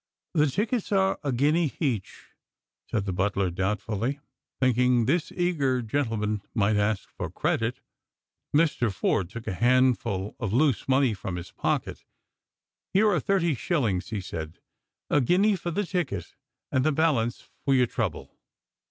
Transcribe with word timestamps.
"The 0.33 0.47
tickets 0.47 0.91
are 0.91 1.19
a 1.23 1.31
guinea 1.31 1.69
heach," 1.69 2.29
said 2.89 3.05
the 3.05 3.13
butler 3.13 3.51
doubtfnll}', 3.51 4.19
thinking 4.59 5.05
this 5.05 5.29
eag^r 5.29 5.85
gentleman 5.85 6.41
might 6.55 6.75
ask 6.75 7.07
for 7.11 7.29
credit. 7.29 7.81
Mr. 8.51 8.91
Forde 8.91 9.29
took 9.29 9.45
a 9.45 9.53
handful 9.53 10.35
of 10.39 10.53
loose 10.53 10.87
money 10.87 11.13
from 11.13 11.35
his 11.35 11.51
pocket. 11.51 12.03
"Here 12.91 13.11
are 13.11 13.19
thirty 13.19 13.53
shillings," 13.53 14.09
he 14.09 14.21
said;" 14.21 14.57
a 15.11 15.21
guinea 15.21 15.55
for 15.55 15.69
the 15.69 15.81
ticketj 15.83 16.33
and 16.71 16.83
the 16.83 16.91
balance 16.91 17.39
for 17.63 17.75
your 17.75 17.85
trouble." 17.85 18.39